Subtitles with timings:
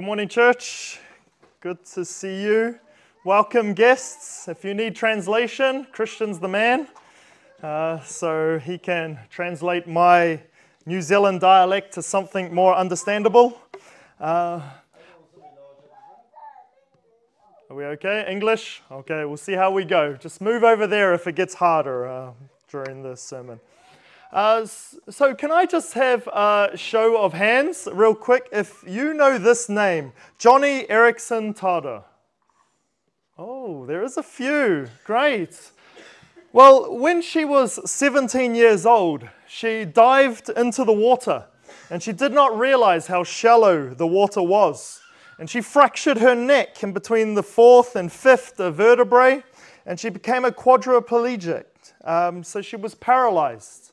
[0.00, 0.98] Good morning, church.
[1.60, 2.78] Good to see you.
[3.22, 4.48] Welcome, guests.
[4.48, 6.88] If you need translation, Christian's the man.
[7.62, 10.40] Uh, so he can translate my
[10.86, 13.60] New Zealand dialect to something more understandable.
[14.18, 14.62] Uh,
[17.68, 18.24] are we okay?
[18.26, 18.80] English?
[18.90, 20.14] Okay, we'll see how we go.
[20.14, 22.32] Just move over there if it gets harder uh,
[22.70, 23.60] during the sermon.
[24.32, 29.38] Uh, so, can I just have a show of hands, real quick, if you know
[29.38, 32.04] this name, Joni Eareckson Tada?
[33.36, 34.86] Oh, there is a few.
[35.04, 35.72] Great.
[36.52, 41.46] Well, when she was 17 years old, she dived into the water
[41.90, 45.00] and she did not realize how shallow the water was.
[45.38, 49.42] And she fractured her neck in between the fourth and fifth vertebrae
[49.86, 51.64] and she became a quadriplegic.
[52.04, 53.89] Um, so she was paralyzed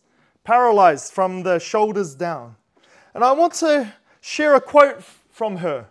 [0.47, 2.55] paralyzed from the shoulders down.
[3.13, 5.87] And I want to share a quote from her.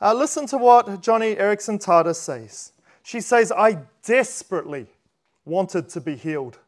[0.00, 2.72] Uh, listen to what Joni Eareckson Tada says.
[3.02, 4.86] She says, I desperately
[5.44, 6.58] wanted to be healed.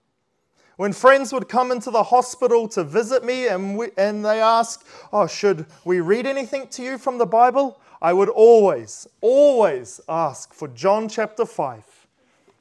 [0.76, 4.86] When friends would come into the hospital to visit me and, we, and they ask,
[5.10, 7.80] Oh, should we read anything to you from the Bible?
[8.02, 12.06] I would always, always ask for John chapter 5.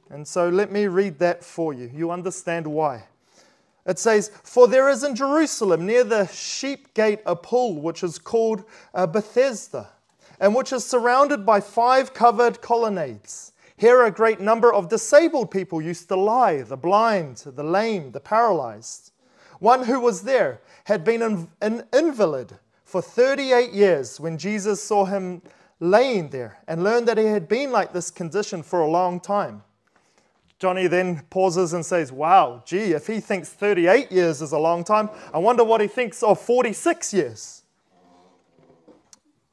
[0.08, 1.90] And so let me read that for you.
[1.94, 3.04] You understand why.
[3.86, 8.18] It says, For there is in Jerusalem near the sheep gate a pool which is
[8.18, 8.64] called
[8.94, 9.88] uh, Bethesda,
[10.38, 13.52] and which is surrounded by five covered colonnades.
[13.76, 18.20] Here a great number of disabled people used to lie the blind, the lame, the
[18.20, 19.12] paralyzed.
[19.58, 25.42] One who was there had been an invalid for 38 years when Jesus saw him
[25.80, 29.62] laying there and learned that he had been like this condition for a long time.
[30.60, 34.84] Joni then pauses and says, Wow, gee, if he thinks 38 years is a long
[34.84, 37.62] time, I wonder what he thinks of 46 years.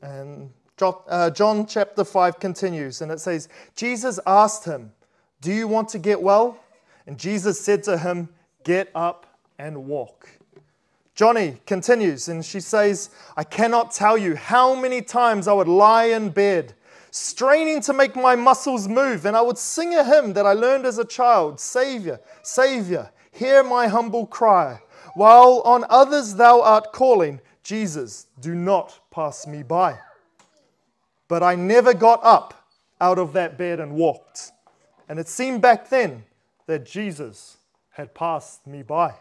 [0.01, 4.91] And uh, John chapter 5 continues, and it says, Jesus asked him,
[5.41, 6.59] Do you want to get well?
[7.07, 8.27] And Jesus said to him,
[8.65, 10.29] Get up and walk.
[11.15, 16.05] Joni continues, and she says, I cannot tell you how many times I would lie
[16.05, 16.73] in bed
[17.11, 19.25] straining to make my muscles move.
[19.25, 23.63] And I would sing a hymn that I learned as a child Savior, Savior, hear
[23.63, 24.81] my humble cry.
[25.13, 29.97] While on others thou art calling, Jesus, do not pass me by.
[31.27, 32.53] But I never got up
[33.01, 34.51] out of that bed and walked.
[35.09, 36.23] And it seemed back then
[36.65, 37.57] that Jesus
[37.91, 39.15] had passed me by.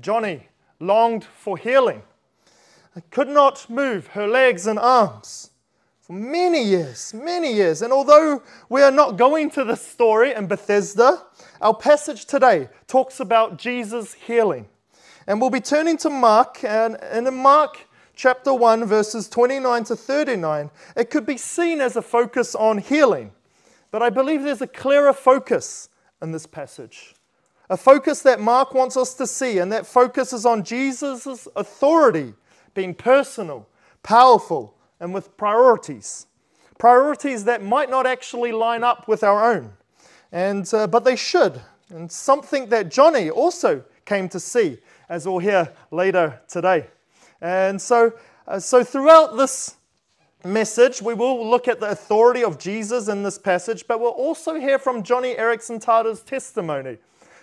[0.00, 0.42] Joni
[0.78, 2.02] longed for healing.
[2.94, 5.50] I could not move her legs and arms
[6.06, 7.82] for many years, many years.
[7.82, 11.20] And although we are not going to this story in Bethesda,
[11.60, 14.68] our passage today talks about Jesus healing.
[15.26, 20.70] And we'll be turning to Mark, and in Mark chapter 1, verses 29 to 39,
[20.94, 23.32] it could be seen as a focus on healing.
[23.90, 25.88] But I believe there's a clearer focus
[26.22, 27.16] in this passage.
[27.68, 32.34] A focus that Mark wants us to see, and that focuses on Jesus' authority
[32.74, 33.66] being personal,
[34.04, 36.26] powerful, and with priorities.
[36.78, 39.72] Priorities that might not actually line up with our own,
[40.30, 41.60] and, uh, but they should.
[41.88, 46.86] And something that Joni also came to see, as we'll hear later today.
[47.40, 48.12] And so,
[48.46, 49.76] uh, so throughout this
[50.44, 54.54] message, we will look at the authority of Jesus in this passage, but we'll also
[54.54, 56.98] hear from Joni Eareckson Tada's testimony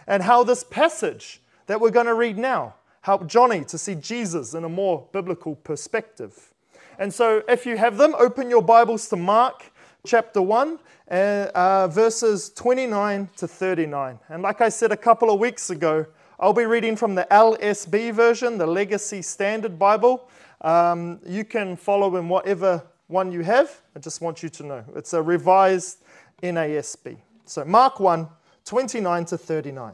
[0.07, 4.53] and how this passage that we're going to read now helped Joni to see Jesus
[4.53, 6.52] in a more biblical perspective.
[6.99, 9.71] And so, if you have them, open your Bibles to Mark
[10.05, 10.77] chapter 1,
[11.09, 14.19] uh, uh, verses 29 to 39.
[14.29, 16.05] And like I said a couple of weeks ago,
[16.39, 20.29] I'll be reading from the LSB version, the Legacy Standard Bible.
[20.61, 23.81] Um, you can follow in whatever one you have.
[23.95, 24.83] I just want you to know.
[24.95, 26.03] It's a revised
[26.43, 27.17] NASB.
[27.45, 28.27] So, Mark 1,
[28.65, 29.93] 29 to 39.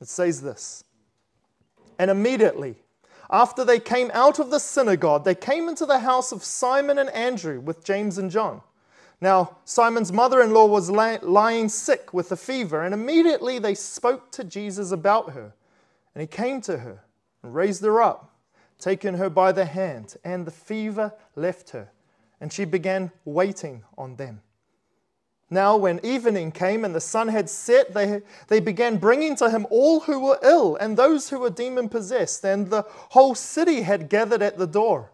[0.00, 0.84] It says this
[1.98, 2.76] And immediately,
[3.30, 7.10] after they came out of the synagogue, they came into the house of Simon and
[7.10, 8.60] Andrew with James and John.
[9.20, 14.32] Now, Simon's mother in law was lying sick with a fever, and immediately they spoke
[14.32, 15.52] to Jesus about her.
[16.14, 17.04] And he came to her
[17.42, 18.34] and raised her up,
[18.78, 21.90] taking her by the hand, and the fever left her,
[22.40, 24.40] and she began waiting on them.
[25.50, 29.66] Now, when evening came and the sun had set, they, they began bringing to him
[29.68, 34.08] all who were ill and those who were demon possessed, and the whole city had
[34.08, 35.10] gathered at the door.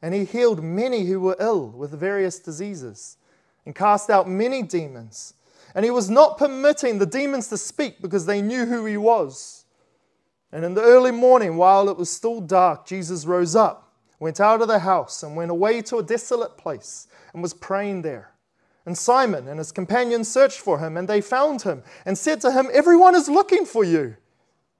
[0.00, 3.18] And he healed many who were ill with various diseases
[3.66, 5.34] and cast out many demons.
[5.74, 9.64] And he was not permitting the demons to speak because they knew who he was.
[10.52, 13.84] And in the early morning, while it was still dark, Jesus rose up
[14.18, 18.02] went out of the house and went away to a desolate place and was praying
[18.02, 18.30] there.
[18.86, 22.52] And Simon and his companions searched for him, and they found him and said to
[22.52, 24.16] him, Everyone is looking for you.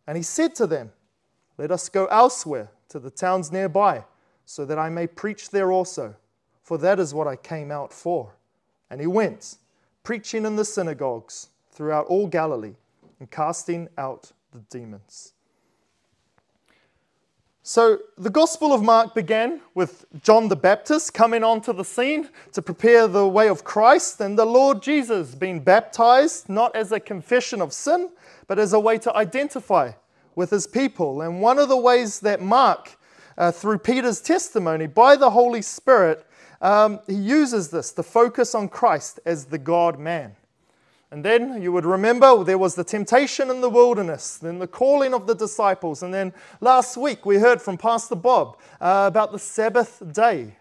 [0.07, 0.93] And he said to them,
[1.57, 4.05] Let us go elsewhere to the towns nearby,
[4.45, 6.15] so that I may preach there also,
[6.63, 8.35] for that is what I came out for.
[8.91, 9.57] And he went,
[10.03, 12.77] preaching in the synagogues throughout all Galilee
[13.19, 15.34] and casting out the demons.
[17.67, 22.61] So, the Gospel of Mark began with John the Baptist coming onto the scene to
[22.61, 27.63] prepare the way of Christ and the Lord Jesus being baptized, not as a confession
[27.63, 28.11] of sin,
[28.49, 29.93] but as a way to identify
[30.35, 31.23] with his people.
[31.23, 32.99] And one of the ways that Mark,
[33.39, 36.27] uh, through Peter's testimony by the Holy Spirit,
[36.61, 40.37] um, he uses this to focus on Christ as the God man.
[41.15, 45.15] And then you would remember there was the temptation in the wilderness, then the calling
[45.15, 46.03] of the disciples.
[46.03, 50.57] And then last week we heard from Pastor Bob uh, about the Sabbath day.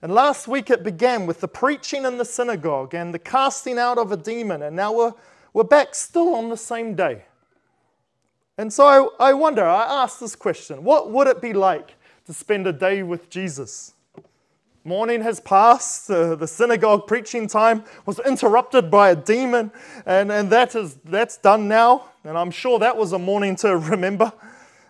[0.00, 3.98] And last week it began with the preaching in the synagogue and the casting out
[3.98, 4.62] of a demon.
[4.62, 5.14] And now we're,
[5.52, 7.24] we're back still on the same day.
[8.56, 8.86] And so
[9.18, 11.96] I, I wonder, I ask this question what would it be like
[12.26, 13.94] to spend a day with Jesus?
[14.88, 16.10] Morning has passed.
[16.10, 19.70] Uh, the synagogue preaching time was interrupted by a demon,
[20.06, 22.06] and, and that is, that's done now.
[22.24, 24.32] And I'm sure that was a morning to remember.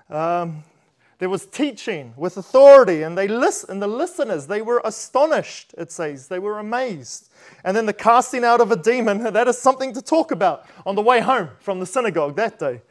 [0.08, 0.62] Um,
[1.18, 5.90] there was teaching with authority, and, they list, and the listeners, they were astonished, it
[5.90, 6.28] says.
[6.28, 7.28] They were amazed.
[7.64, 10.94] And then the casting out of a demon, that is something to talk about on
[10.94, 12.82] the way home from the synagogue that day.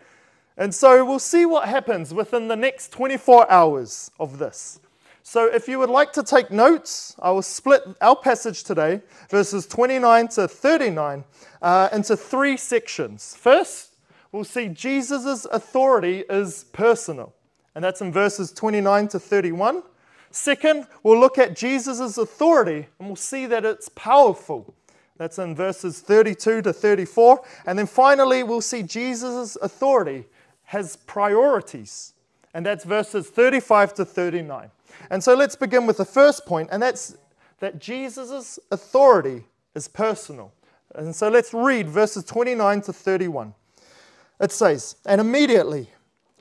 [0.57, 4.81] And so we'll see what happens within the next 24 hours of this.
[5.29, 9.68] So, if you would like to take notes, I will split our passage today, verses
[9.68, 11.25] 29 to 39,
[11.62, 13.35] uh, into three sections.
[13.35, 13.97] First,
[14.31, 17.33] we'll see Jesus' authority is personal,
[17.75, 19.83] and that's in verses 29 to 31.
[20.31, 24.73] Second, we'll look at Jesus' authority, and we'll see that it's powerful.
[25.18, 27.41] That's in verses 32 to 34.
[27.65, 30.23] And then finally, we'll see Jesus' authority
[30.63, 32.13] has priorities,
[32.53, 34.71] and that's verses 35 to 39.
[35.09, 37.15] And so let's begin with the first point, and that's
[37.59, 39.45] that Jesus' authority
[39.75, 40.53] is personal.
[40.95, 43.53] And so let's read verses 29 to 31.
[44.39, 45.89] It says, And immediately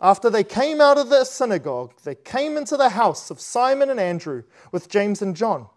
[0.00, 3.98] after they came out of the synagogue, they came into the house of Simon and
[3.98, 5.68] Andrew with James and John.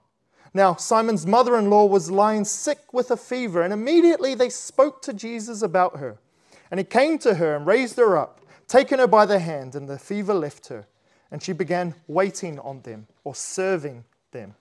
[0.53, 5.01] Now, Simon's mother in law was lying sick with a fever, and immediately they spoke
[5.03, 6.17] to Jesus about her.
[6.71, 9.87] And he came to her and raised her up, taking her by the hand, and
[9.87, 10.87] the fever left her
[11.31, 14.55] and she began waiting on them or serving them.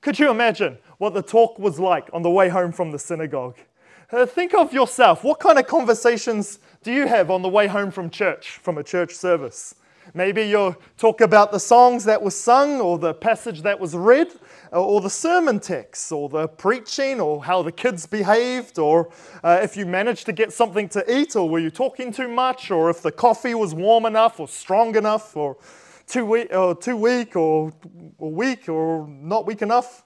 [0.00, 3.56] Could you imagine what the talk was like on the way home from the synagogue?
[4.10, 5.24] Uh, think of yourself.
[5.24, 8.82] What kind of conversations do you have on the way home from church, from a
[8.82, 9.76] church service?
[10.14, 14.28] Maybe you'll talk about the songs that were sung, or the passage that was read,
[14.72, 19.10] or the sermon text, or the preaching, or how the kids behaved, or
[19.42, 22.70] uh, if you managed to get something to eat, or were you talking too much,
[22.70, 25.56] or if the coffee was warm enough, or strong enough, or
[26.06, 27.72] too weak, or, too weak, or,
[28.18, 30.04] or weak, or not weak enough.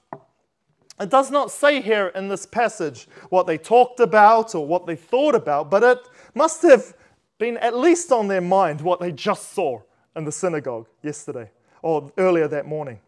[0.98, 4.96] It does not say here in this passage what they talked about or what they
[4.96, 5.98] thought about, but it
[6.34, 6.94] must have
[7.38, 9.80] been at least on their mind what they just saw
[10.14, 11.50] in the synagogue yesterday
[11.82, 12.98] or earlier that morning.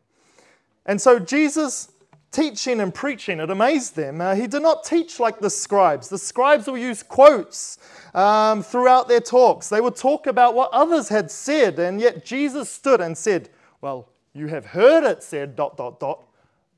[0.86, 1.90] And so Jesus
[2.31, 4.20] teaching and preaching, it amazed them.
[4.20, 6.08] Uh, he did not teach like the scribes.
[6.08, 7.79] The scribes will use quotes
[8.14, 9.69] um, throughout their talks.
[9.69, 13.48] They would talk about what others had said, and yet Jesus stood and said,
[13.81, 16.24] Well, you have heard it said, dot, dot, dot,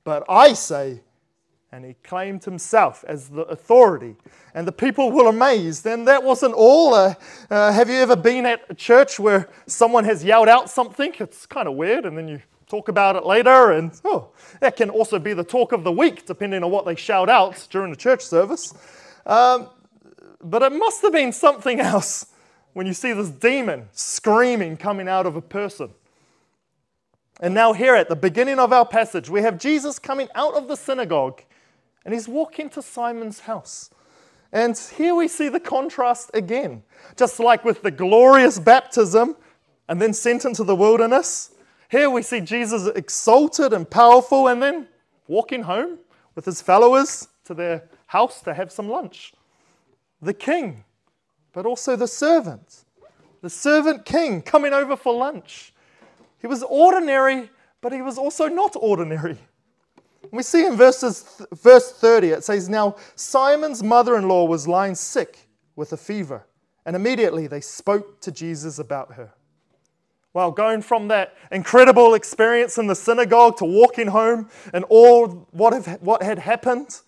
[0.04, 1.00] but I say,
[1.72, 4.16] and he claimed himself as the authority.
[4.54, 5.86] And the people were amazed.
[5.86, 6.94] And that wasn't all.
[6.94, 7.14] Uh,
[7.48, 11.12] uh, have you ever been at a church where someone has yelled out something?
[11.20, 13.70] It's kind of weird, and then you talk about it later.
[13.70, 16.96] And oh, that can also be the talk of the week, depending on what they
[16.96, 18.74] shout out during the church service.
[19.24, 19.68] Um,
[20.42, 22.26] but it must have been something else
[22.72, 25.90] when you see this demon screaming coming out of a person.
[27.40, 30.68] And now, here at the beginning of our passage, we have Jesus coming out of
[30.68, 31.42] the synagogue
[32.04, 33.90] and he's walking to Simon's house.
[34.52, 36.82] And here we see the contrast again.
[37.16, 39.36] Just like with the glorious baptism
[39.88, 41.52] and then sent into the wilderness,
[41.88, 44.88] here we see Jesus exalted and powerful and then
[45.28, 45.98] walking home
[46.34, 49.32] with his followers to their house to have some lunch.
[50.20, 50.84] The king,
[51.52, 52.84] but also the servant.
[53.40, 55.72] The servant king coming over for lunch.
[56.40, 59.38] He was ordinary, but he was also not ordinary.
[60.30, 64.94] We see in verses, verse 30, it says, Now Simon's mother in law was lying
[64.94, 66.46] sick with a fever,
[66.84, 69.32] and immediately they spoke to Jesus about her.
[70.32, 75.72] Well, going from that incredible experience in the synagogue to walking home and all what,
[75.72, 77.00] have, what had happened,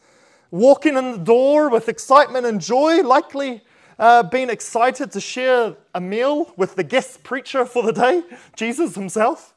[0.50, 3.62] walking in the door with excitement and joy, likely
[3.98, 8.22] uh, being excited to share a meal with the guest preacher for the day,
[8.56, 9.54] Jesus himself.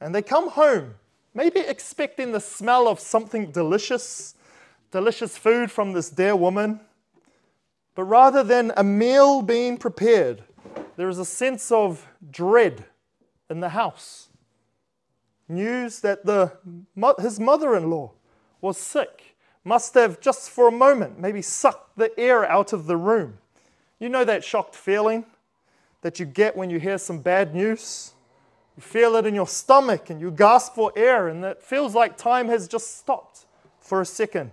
[0.00, 0.94] And they come home,
[1.34, 4.34] maybe expecting the smell of something delicious,
[4.90, 6.80] delicious food from this dear woman.
[7.94, 10.42] But rather than a meal being prepared,
[10.96, 12.84] there is a sense of dread
[13.50, 14.28] in the house.
[15.48, 16.52] News that the,
[17.20, 18.12] his mother in law
[18.60, 22.96] was sick must have, just for a moment, maybe sucked the air out of the
[22.96, 23.38] room.
[23.98, 25.24] You know that shocked feeling
[26.02, 28.13] that you get when you hear some bad news?
[28.76, 32.16] You feel it in your stomach and you gasp for air, and it feels like
[32.16, 33.46] time has just stopped
[33.78, 34.50] for a second.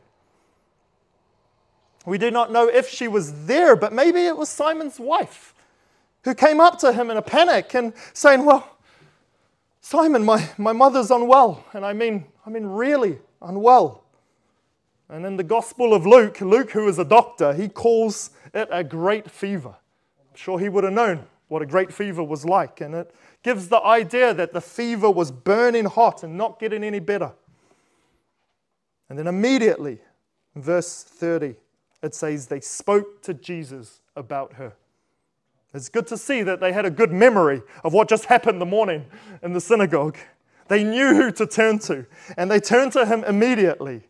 [2.06, 5.54] We do not know if she was there, but maybe it was Simon's wife
[6.24, 8.78] who came up to him in a panic and saying, Well,
[9.82, 11.64] Simon, my, my mother's unwell.
[11.74, 14.04] And I mean, I mean, really unwell.
[15.10, 18.84] And in the Gospel of Luke, Luke, who is a doctor, he calls it a
[18.84, 19.70] great fever.
[19.70, 22.80] I'm sure he would have known what a great fever was like.
[22.80, 27.00] And it gives the idea that the fever was burning hot and not getting any
[27.00, 27.34] better.
[29.10, 30.00] And then immediately,
[30.56, 31.56] verse 30,
[32.02, 34.74] it says they spoke to Jesus about her.
[35.74, 38.66] It's good to see that they had a good memory of what just happened the
[38.66, 39.06] morning
[39.42, 40.18] in the synagogue.
[40.68, 42.06] They knew who to turn to,
[42.38, 44.04] and they turned to him immediately.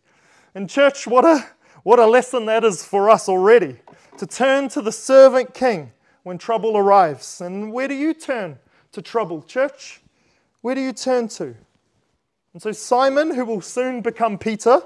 [0.55, 1.45] In church, what a,
[1.83, 3.77] what a lesson that is for us already
[4.17, 5.91] to turn to the servant king
[6.23, 7.41] when trouble arrives.
[7.41, 8.59] And where do you turn
[8.91, 10.01] to trouble, church?
[10.61, 11.55] Where do you turn to?
[12.53, 14.81] And so, Simon, who will soon become Peter,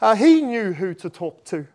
[0.00, 1.66] uh, he knew who to talk to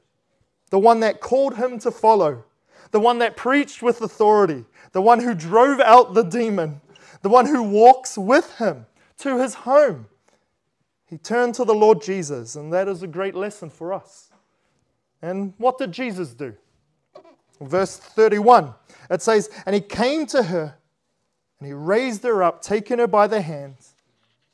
[0.70, 2.44] the one that called him to follow
[2.92, 6.82] the one that preached with authority, the one who drove out the demon,
[7.22, 8.86] the one who walks with him
[9.20, 10.08] to his home.
[11.06, 14.30] He turned to the Lord Jesus, and that is a great lesson for us.
[15.22, 16.54] And what did Jesus do?
[17.60, 18.74] Verse 31,
[19.10, 20.76] it says, And he came to her,
[21.60, 23.94] and he raised her up, taking her by the hands,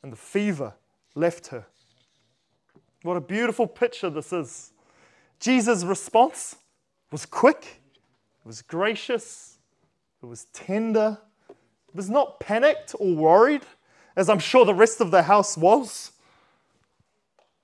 [0.02, 0.74] and the fever
[1.14, 1.66] left her.
[3.02, 4.72] What a beautiful picture this is.
[5.38, 6.56] Jesus' response
[7.10, 7.80] was quick
[8.44, 9.56] it was gracious,
[10.22, 11.16] it was tender,
[11.48, 13.62] it was not panicked or worried,
[14.16, 16.12] as I'm sure the rest of the house was.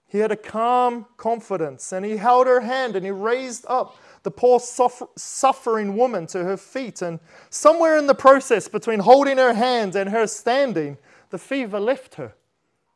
[0.07, 4.31] He had a calm confidence and he held her hand and he raised up the
[4.31, 7.03] poor suffering woman to her feet.
[7.03, 10.99] And somewhere in the process between holding her hand and her standing,
[11.31, 12.35] the fever left her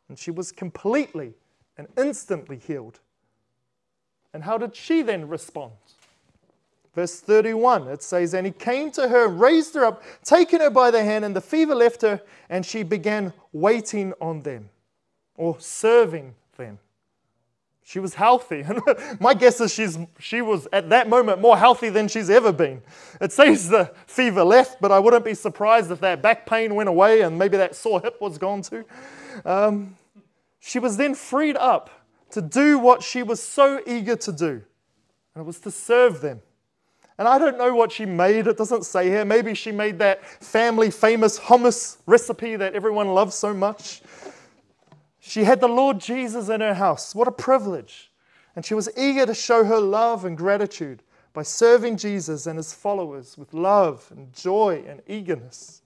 [0.09, 1.35] and she was completely
[1.77, 3.01] and instantly healed.
[4.33, 5.73] And how did she then respond?
[6.95, 10.91] Verse 31, it says, And he came to her, raised her up, taking her by
[10.91, 14.71] the hand, and the fever left her, and she began waiting on them
[15.37, 16.79] or serving them.
[17.87, 18.63] She was healthy.
[18.63, 18.81] And
[19.21, 22.83] my guess is she's, she was at that moment more healthy than she's ever been.
[23.21, 26.89] It says the fever left, but I wouldn't be surprised if that back pain went
[26.89, 28.85] away and maybe that sore hip was gone too.
[29.45, 29.97] Um,
[30.61, 31.91] she was then freed up
[32.31, 34.63] to do what she was so eager to do,
[35.35, 36.41] and it was to serve them.
[37.19, 39.25] And I don't know what she made, it doesn't say here.
[39.25, 44.03] Maybe she made that family famous hummus recipe that everyone loves so much.
[45.27, 47.15] She had the Lord Jesus in her house.
[47.15, 48.13] What a privilege.
[48.55, 51.03] And she was eager to show her love and gratitude
[51.33, 55.81] by serving Jesus and his followers with love and joy and eagerness.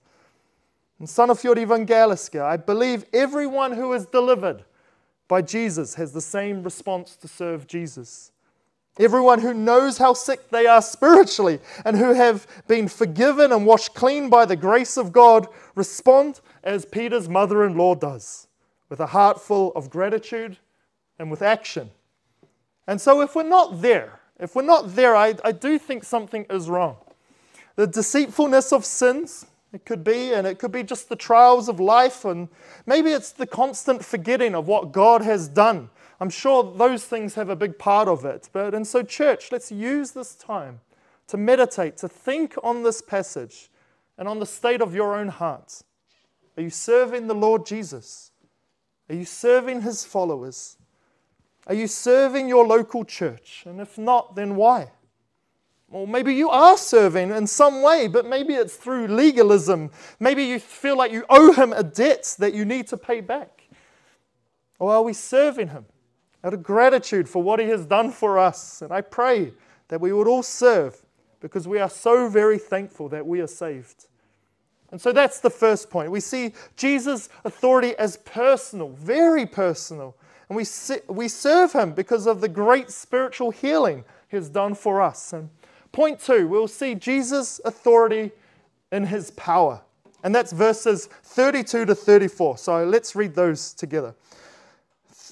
[0.99, 4.65] And Sandefjord Evangeliske, I believe everyone who is delivered
[5.29, 8.33] by Jesus has the same response to serve Jesus.
[8.99, 13.93] Everyone who knows how sick they are spiritually and who have been forgiven and washed
[13.93, 18.48] clean by the grace of God respond as Peter's mother in law does,
[18.89, 20.57] with a heart full of gratitude
[21.17, 21.91] and with action.
[22.87, 26.45] And so, if we're not there, if we're not there, I, I do think something
[26.49, 26.97] is wrong.
[27.75, 31.79] The deceitfulness of sins, it could be, and it could be just the trials of
[31.79, 32.49] life, and
[32.85, 37.49] maybe it's the constant forgetting of what God has done I'm sure those things have
[37.49, 38.49] a big part of it.
[38.51, 40.81] But and so, church, let's use this time
[41.27, 43.69] to meditate, to think on this passage
[44.17, 45.83] and on the state of your own hearts.
[46.57, 48.28] Are you serving the Lord Jesus?
[49.09, 50.77] Are you serving his followers?
[51.67, 53.63] Are you serving your local church?
[53.65, 54.91] And if not, then why?
[55.91, 59.91] Or maybe you are serving in some way, but maybe it's through legalism.
[60.19, 63.63] Maybe you feel like you owe him a debt that you need to pay back.
[64.77, 65.85] Or are we serving him?
[66.43, 68.81] out of gratitude for what He has done for us.
[68.81, 69.53] And I pray
[69.89, 70.95] that we would all serve
[71.39, 74.07] because we are so very thankful that we are saved.
[74.91, 76.11] And so that's the first point.
[76.11, 80.15] We see Jesus' authority as personal, very personal.
[80.49, 80.65] And we,
[81.07, 85.31] we serve him because of the great spiritual healing he has done for us.
[85.31, 85.49] And
[85.91, 88.31] point two, we'll see Jesus' authority
[88.91, 89.81] in his power.
[90.23, 92.57] And that's verses 32 to 34.
[92.57, 94.15] So let's read those together.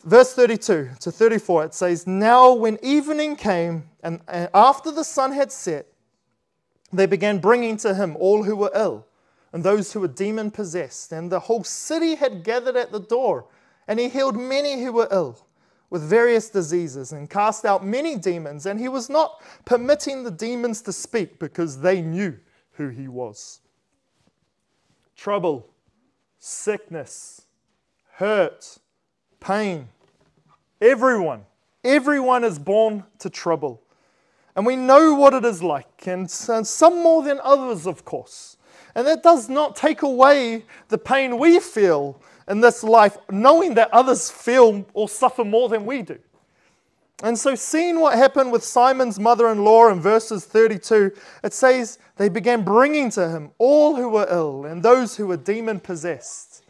[0.03, 4.21] Verse 32 to 34, it says, Now when evening came, and
[4.53, 5.87] after the sun had set,
[6.93, 9.05] they began bringing to him all who were ill
[9.53, 11.11] and those who were demon possessed.
[11.11, 13.45] And the whole city had gathered at the door,
[13.87, 15.45] and he healed many who were ill
[15.89, 18.65] with various diseases and cast out many demons.
[18.65, 22.37] And he was not permitting the demons to speak because they knew
[22.73, 23.61] who he was.
[25.15, 25.69] Trouble,
[26.39, 27.43] sickness,
[28.13, 28.77] hurt,
[29.39, 29.87] pain.
[30.81, 31.45] Everyone,
[31.83, 33.81] everyone is born to trouble.
[34.55, 38.56] And we know what it is like, and some more than others, of course.
[38.97, 43.93] And that does not take away the pain we feel in this life, knowing that
[43.93, 46.17] others feel or suffer more than we do.
[47.21, 51.11] And so, seeing what happened with Simon's mother in law in verses 32,
[51.43, 55.37] it says they began bringing to him all who were ill and those who were
[55.37, 56.63] demon possessed.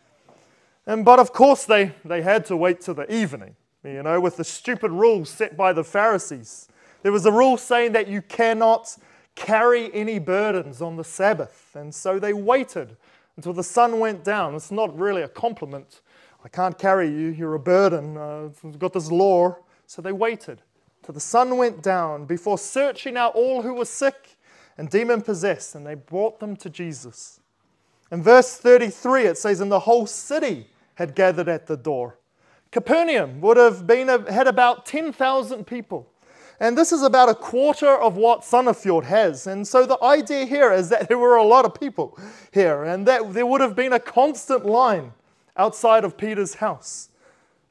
[0.86, 3.56] And, but of course, they, they had to wait till the evening,
[3.86, 6.68] you know, with the stupid rules set by the Pharisees.
[7.04, 8.98] There was a rule saying that you cannot
[9.38, 11.76] carry any burdens on the Sabbath.
[11.76, 12.98] And so they waited
[13.38, 14.56] until the sun went down.
[14.56, 16.02] It's not really a compliment.
[16.44, 18.18] I can't carry you, you're a burden.
[18.18, 19.56] Uh, have got this law.
[19.86, 20.62] So they waited
[21.04, 24.38] till the sun went down before searching out all who were sick
[24.78, 27.40] and demon possessed, and they brought them to Jesus.
[28.12, 32.18] In verse 33, it says, And the whole city had gathered at the door.
[32.72, 36.12] Capernaum would have been, had about 10,000 people.
[36.60, 39.46] And this is about a quarter of what Sandefjord has.
[39.46, 42.18] And so the idea here is that there were a lot of people
[42.52, 45.14] here and that there would have been a constant line
[45.56, 47.10] outside of Peter's house.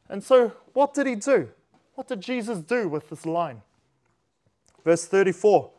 [0.08, 1.48] And so what did he do?
[1.94, 3.62] What did Jesus do with this line?
[4.84, 5.70] Verse 34,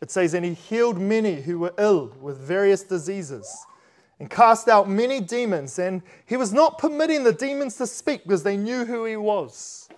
[0.00, 3.66] it says, And he healed many who were ill with various diseases
[4.20, 5.78] and cast out many demons.
[5.80, 9.88] And he was not permitting the demons to speak because they knew who he was.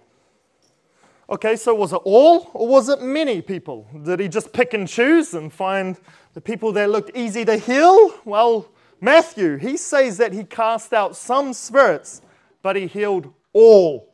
[1.28, 3.88] Okay, so was it all or was it many people?
[4.02, 5.96] Did he just pick and choose and find
[6.34, 8.12] the people that looked easy to heal?
[8.26, 8.68] Well,
[9.00, 12.20] Matthew, he says that he cast out some spirits,
[12.62, 14.12] but he healed all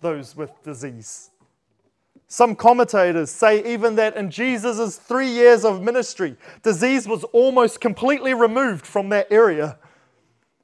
[0.00, 1.30] those with disease.
[2.26, 8.34] Some commentators say even that in Jesus' three years of ministry, disease was almost completely
[8.34, 9.78] removed from that area.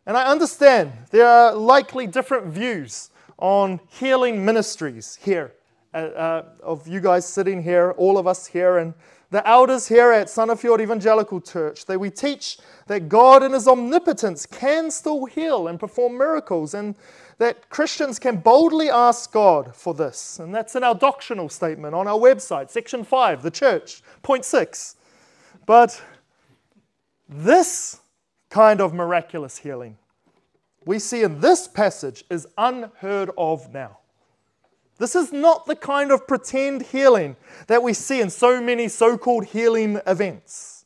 [0.06, 5.52] And I understand there are likely different views on healing ministries here
[5.94, 8.94] uh, uh, of you guys sitting here, all of us here, and
[9.30, 14.46] the elders here at Sandefjord Evangelical Church, that we teach that God in His omnipotence
[14.46, 16.94] can still heal and perform miracles, and
[17.38, 20.38] that Christians can boldly ask God for this.
[20.38, 24.96] And that's in our doctrinal statement on our website, section 5, the church, point 6.
[25.66, 26.02] But
[27.28, 28.00] this
[28.50, 29.96] kind of miraculous healing
[30.86, 33.98] we see in this passage is unheard of now.
[34.98, 39.18] This is not the kind of pretend healing that we see in so many so
[39.18, 40.84] called healing events.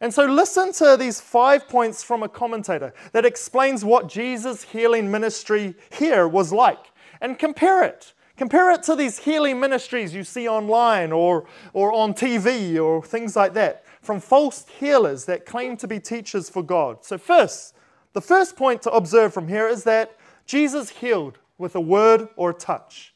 [0.00, 5.10] And so, listen to these five points from a commentator that explains what Jesus' healing
[5.10, 6.90] ministry here was like
[7.20, 8.12] and compare it.
[8.36, 13.36] Compare it to these healing ministries you see online or, or on TV or things
[13.36, 17.04] like that from false healers that claim to be teachers for God.
[17.04, 17.74] So, first,
[18.12, 22.50] the first point to observe from here is that Jesus healed with a word or
[22.50, 23.11] a touch.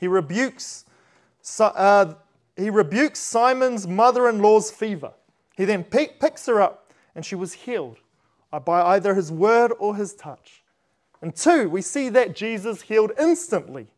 [0.00, 0.86] He rebukes,
[1.60, 2.14] uh,
[2.56, 5.12] he rebukes Simon's mother in law's fever.
[5.56, 7.98] He then picks her up, and she was healed
[8.64, 10.62] by either his word or his touch.
[11.20, 13.88] And two, we see that Jesus healed instantly.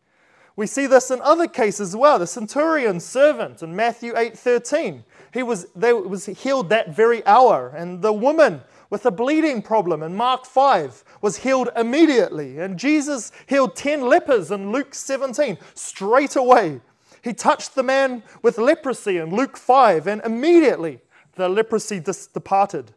[0.57, 2.19] We see this in other cases as well.
[2.19, 5.05] The centurion's servant in Matthew 8:13.
[5.33, 7.69] He was, they, was healed that very hour.
[7.69, 8.61] And the woman
[8.93, 12.59] with a bleeding problem in Mark 5 was healed immediately.
[12.59, 16.83] And Jesus healed 10 lepers in Luke 17 straight away.
[17.25, 21.01] He touched the man with leprosy in Luke 5, and immediately
[21.37, 22.93] the leprosy dis- departed.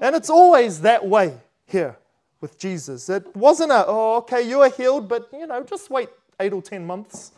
[0.00, 1.36] And it's always that way
[1.66, 1.96] here
[2.40, 3.08] with Jesus.
[3.08, 6.62] It wasn't a, oh, okay, you are healed, but you know, just wait eight or
[6.62, 7.32] 10 months.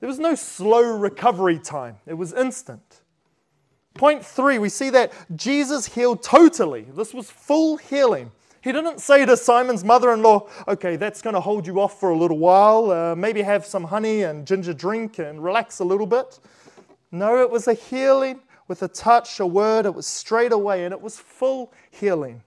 [0.00, 2.91] There was no slow recovery time, it was instant.
[3.94, 6.86] Point three, we see that Jesus healed totally.
[6.94, 8.30] This was full healing.
[8.62, 11.98] He didn't say to Simon's mother in law, okay, that's going to hold you off
[11.98, 12.90] for a little while.
[12.90, 16.38] Uh, maybe have some honey and ginger drink and relax a little bit.
[17.10, 19.84] No, it was a healing with a touch, a word.
[19.84, 22.42] It was straight away and it was full healing.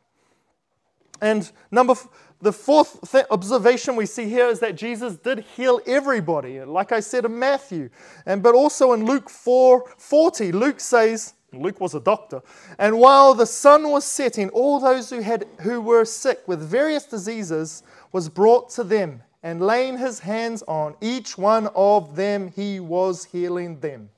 [1.22, 1.96] And number
[2.42, 7.00] the fourth th- observation we see here is that Jesus did heal everybody, like I
[7.00, 7.90] said in Matthew,
[8.26, 10.52] and but also in Luke 4 40.
[10.52, 12.42] Luke says, Luke was a doctor,
[12.78, 17.06] and while the sun was setting, all those who had who were sick with various
[17.06, 22.80] diseases was brought to them, and laying his hands on each one of them, he
[22.82, 24.10] was healing them.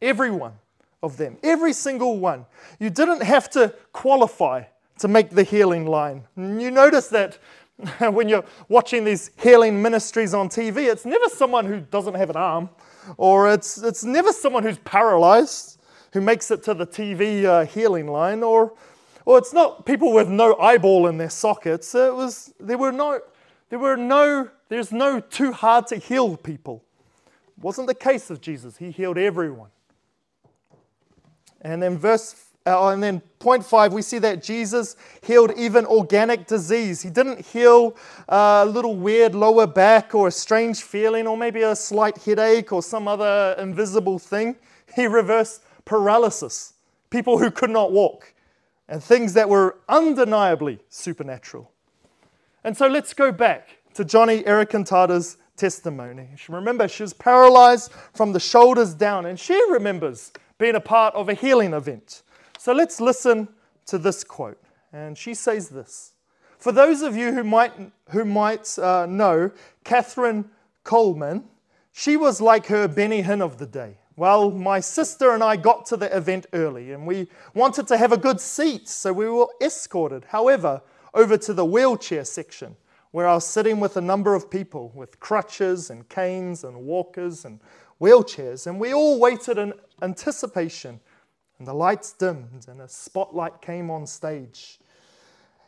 [0.00, 0.52] Everyone
[1.02, 2.46] of them, every single one.
[2.78, 4.64] You didn't have to qualify
[4.98, 6.24] to make the healing line.
[6.36, 7.38] You notice that
[7.98, 12.36] when you're watching these healing ministries on TV, it's never someone who doesn't have an
[12.36, 12.70] arm,
[13.16, 15.78] or it's, it's never someone who's paralyzed
[16.12, 18.72] who makes it to the TV uh, healing line, or,
[19.24, 21.94] or it's not people with no eyeball in their sockets.
[21.94, 23.20] It was, there were no,
[23.68, 26.82] there were no, there's no too hard to heal people.
[27.60, 28.76] Wasn't the case of Jesus.
[28.76, 29.70] He healed everyone.
[31.60, 36.46] And then verse uh, and then point five, we see that Jesus healed even organic
[36.46, 37.02] disease.
[37.02, 37.96] He didn't heal
[38.28, 42.82] a little weird lower back or a strange feeling or maybe a slight headache or
[42.82, 44.56] some other invisible thing.
[44.94, 46.74] He reversed paralysis,
[47.10, 48.34] people who could not walk,
[48.88, 51.70] and things that were undeniably supernatural.
[52.64, 56.28] And so let's go back to Joni Eareckson Tada's testimony.
[56.48, 61.28] Remember, she was paralyzed from the shoulders down, and she remembers being a part of
[61.28, 62.22] a healing event.
[62.58, 63.48] So let's listen
[63.86, 64.60] to this quote.
[64.92, 66.12] And she says this
[66.58, 67.72] For those of you who might,
[68.10, 69.52] who might uh, know
[69.84, 70.44] Kathryn
[70.84, 71.44] Kuhlman,
[71.92, 73.98] she was like her Benny Hinn of the day.
[74.16, 78.10] Well, my sister and I got to the event early and we wanted to have
[78.10, 80.82] a good seat, so we were escorted, however,
[81.14, 82.76] over to the wheelchair section
[83.12, 87.44] where I was sitting with a number of people with crutches and canes and walkers
[87.44, 87.60] and
[88.00, 91.00] wheelchairs, and we all waited in anticipation
[91.58, 94.78] and the lights dimmed, and a spotlight came on stage.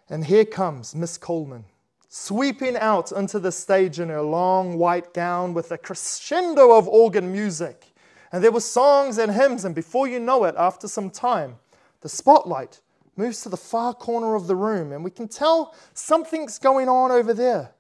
[0.08, 1.64] And here comes Miss Kuhlman,
[2.08, 7.32] sweeping out onto the stage in her long white gown with a crescendo of organ
[7.32, 7.86] music.
[8.32, 11.56] And there were songs and hymns, and before you know it, after some time,
[12.00, 12.80] the spotlight
[13.16, 17.10] moves to the far corner of the room, and we can tell something's going on
[17.10, 17.72] over there,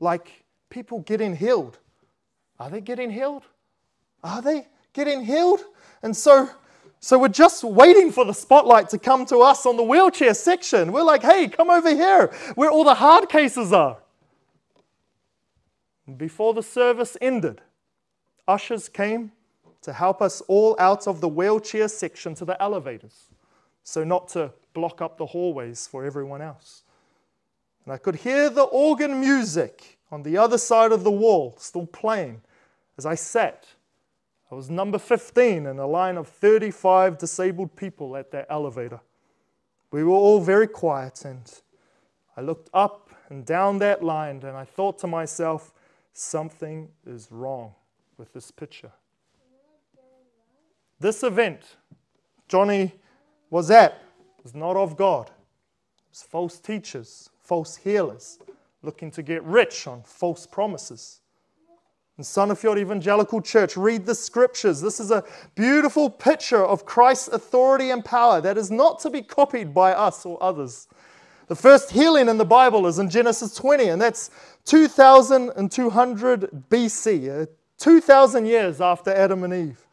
[0.00, 1.78] like people getting healed.
[2.58, 3.44] Are they getting healed?
[4.24, 5.60] Are they getting healed?
[6.02, 6.50] And so
[7.00, 10.92] so we're just waiting for the spotlight to come to us on the wheelchair section.
[10.92, 13.98] We're like, hey, come over here where all the hard cases are.
[16.16, 17.60] Before the service ended,
[18.48, 19.32] ushers came
[19.82, 23.26] to help us all out of the wheelchair section to the elevators,
[23.84, 26.82] so not to block up the hallways for everyone else.
[27.84, 31.86] And I could hear the organ music on the other side of the wall still
[31.86, 32.40] playing
[32.96, 33.66] as I sat
[34.50, 39.00] I was number 15 in a line of 35 disabled people at that elevator.
[39.90, 41.50] We were all very quiet, and
[42.36, 45.72] I looked up and down that line, and I thought to myself,
[46.14, 47.74] something is wrong
[48.16, 48.92] with this picture.
[50.98, 51.76] This event
[52.48, 52.92] Joni
[53.50, 54.02] was at
[54.42, 55.26] was not of God.
[55.28, 58.38] It was false teachers, false healers,
[58.82, 61.20] looking to get rich on false promises
[62.18, 64.80] in Sandefjord Evangelical Church, read the scriptures.
[64.80, 65.22] This is a
[65.54, 70.26] beautiful picture of Christ's authority and power that is not to be copied by us
[70.26, 70.88] or others.
[71.46, 74.30] The first healing in the Bible is in Genesis 20, and that's
[74.64, 77.46] 2200 BC, uh,
[77.78, 79.86] 2,000 years after Adam and Eve.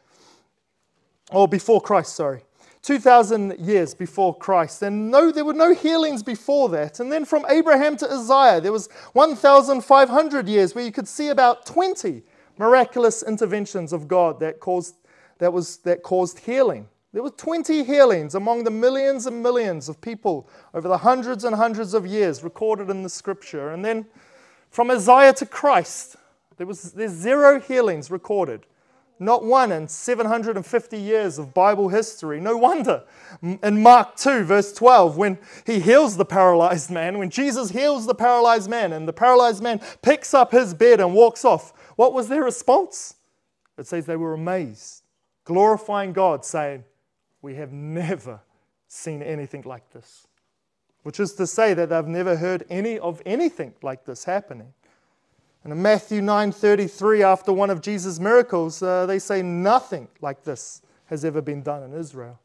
[1.29, 2.41] Or before Christ, sorry.
[2.85, 4.83] 2,000 years before Christ.
[4.83, 6.99] And no, there were no healings before that.
[6.99, 11.65] And then from Abraham to Isaiah, there was 1,500 years where you could see about
[11.65, 12.21] 20
[12.59, 14.95] miraculous interventions of God that caused,
[15.39, 16.87] that was, that caused healing.
[17.11, 21.55] There were 20 healings among the millions and millions of people over the hundreds and
[21.55, 23.71] hundreds of years recorded in the scripture.
[23.71, 24.05] And then
[24.69, 26.17] from Isaiah to Christ,
[26.57, 28.67] there was, there's zero healings recorded.
[29.17, 32.39] Not one in 750 years of Bible history.
[32.41, 33.03] No wonder.
[33.41, 38.15] In Mark 2, verse 12, when he heals the paralyzed man, when Jesus heals the
[38.15, 42.27] paralyzed man, and the paralyzed man picks up his bed and walks off, what was
[42.27, 43.15] their response?
[43.77, 45.03] It says they were amazed,
[45.45, 46.83] glorifying God, saying,
[47.41, 48.41] We have never
[48.87, 50.27] seen anything like this.
[51.03, 54.73] Which is to say that they've never heard any of anything like this happening.
[55.65, 60.83] And in Matthew 9:33, after one of Jesus' miracles, uh, they say nothing like this
[61.07, 62.37] has ever been done in Israel.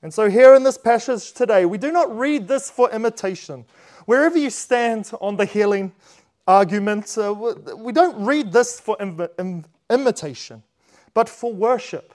[0.00, 3.64] And so, here in this passage today, we do not read this for imitation.
[4.06, 5.92] Wherever you stand on the healing
[6.46, 7.34] argument, uh,
[7.76, 10.62] we don't read this for Im- Im- imitation,
[11.14, 12.14] but for worship.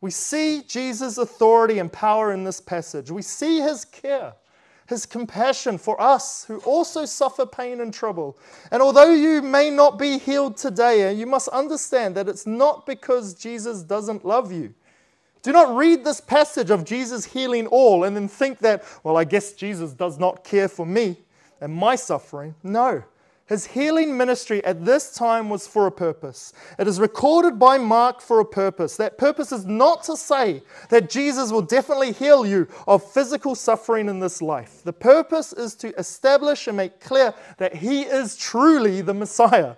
[0.00, 3.10] We see Jesus' authority and power in this passage.
[3.10, 4.32] We see his care
[4.90, 8.36] his compassion for us who also suffer pain and trouble.
[8.72, 13.32] And although you may not be healed today, you must understand that it's not because
[13.32, 14.74] Jesus doesn't love you.
[15.42, 19.22] Do not read this passage of Jesus healing all and then think that, well, I
[19.24, 21.16] guess Jesus does not care for me
[21.60, 22.56] and my suffering.
[22.64, 23.04] No.
[23.50, 26.52] His healing ministry at this time was for a purpose.
[26.78, 28.96] It is recorded by Mark for a purpose.
[28.96, 34.08] That purpose is not to say that Jesus will definitely heal you of physical suffering
[34.08, 34.82] in this life.
[34.84, 39.74] The purpose is to establish and make clear that he is truly the Messiah.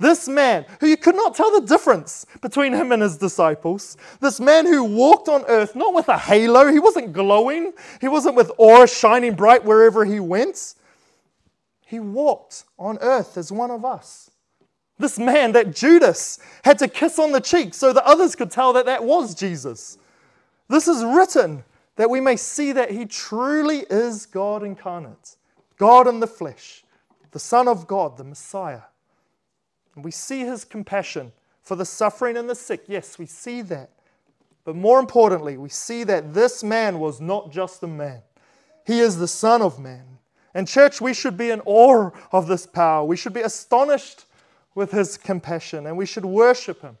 [0.00, 4.40] This man, who you could not tell the difference between him and his disciples, this
[4.40, 8.50] man who walked on earth not with a halo, he wasn't glowing, he wasn't with
[8.58, 10.74] aura shining bright wherever he went.
[11.86, 14.28] He walked on earth as one of us.
[14.98, 18.72] This man that Judas had to kiss on the cheek so that others could tell
[18.72, 19.96] that that was Jesus.
[20.68, 21.62] This is written
[21.94, 25.36] that we may see that he truly is God incarnate,
[25.78, 26.82] God in the flesh,
[27.30, 28.82] the Son of God, the Messiah.
[29.94, 31.30] And we see his compassion
[31.62, 32.82] for the suffering and the sick.
[32.88, 33.90] Yes, we see that.
[34.64, 38.22] But more importantly, we see that this man was not just a man,
[38.84, 40.15] he is the Son of Man.
[40.56, 43.04] And, church, we should be in awe of this power.
[43.04, 44.24] We should be astonished
[44.74, 46.96] with his compassion, and we should worship him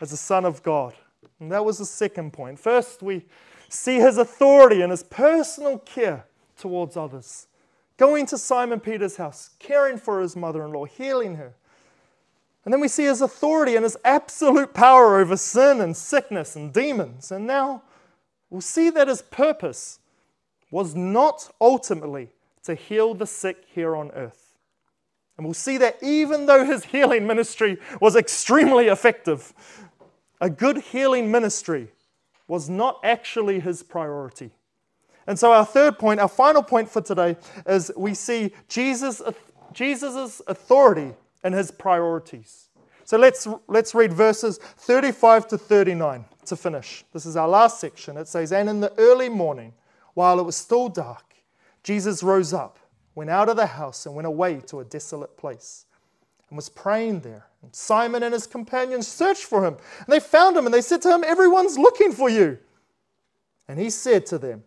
[0.00, 0.94] as the Son of God.
[1.40, 2.60] And that was the second point.
[2.60, 3.24] First, we
[3.68, 6.24] see his authority and his personal care
[6.56, 7.48] towards others.
[7.96, 11.52] Going to Simon Peter's house, caring for his mother in law, healing her.
[12.64, 16.72] And then we see his authority and his absolute power over sin and sickness and
[16.72, 17.32] demons.
[17.32, 17.82] And now
[18.50, 19.98] we'll see that his purpose
[20.70, 22.30] was not ultimately
[22.64, 24.54] to heal the sick here on earth.
[25.36, 29.54] And we'll see that even though his healing ministry was extremely effective,
[30.40, 31.88] a good healing ministry
[32.46, 34.50] was not actually his priority.
[35.26, 39.22] And so, our third point, our final point for today, is we see Jesus'
[39.72, 42.68] Jesus' authority and his priorities.
[43.04, 47.04] So let's, let's read verses 35 to 39 to finish.
[47.12, 48.16] This is our last section.
[48.16, 49.72] It says, And in the early morning,
[50.14, 51.29] while it was still dark,
[51.82, 52.78] Jesus rose up,
[53.14, 55.86] went out of the house, and went away to a desolate place
[56.50, 57.46] and was praying there.
[57.62, 61.00] And Simon and his companions searched for him, and they found him, and they said
[61.02, 62.58] to him, Everyone's looking for you.
[63.68, 64.64] And he said to them,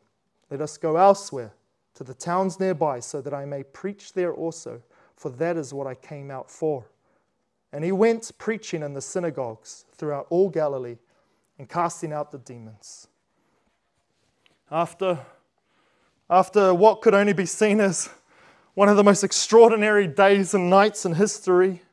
[0.49, 1.54] Let us go elsewhere
[1.95, 4.82] to the towns nearby, so that I may preach there also,
[5.15, 6.86] for that is what I came out for.
[7.71, 10.97] And he went preaching in the synagogues throughout all Galilee
[11.58, 13.08] and casting out the demons.
[14.71, 15.19] After
[16.33, 18.09] after what could only be seen as
[18.73, 21.83] one of the most extraordinary days and nights in history.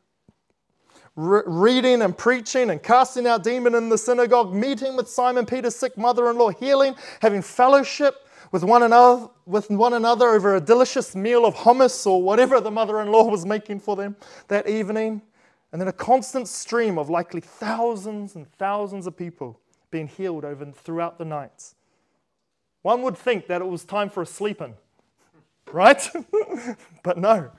[1.14, 5.76] Re- reading and preaching and casting out demon in the synagogue, meeting with Simon Peter's
[5.76, 11.44] sick mother-in-law, healing, having fellowship with one another, with one another over a delicious meal
[11.44, 14.16] of hummus or whatever the mother-in-law was making for them
[14.48, 15.20] that evening,
[15.70, 20.64] and then a constant stream of likely thousands and thousands of people being healed over
[20.64, 21.74] throughout the nights.
[22.82, 24.74] One would think that it was time for a sleep in,
[25.72, 26.02] right?
[27.02, 27.50] but no.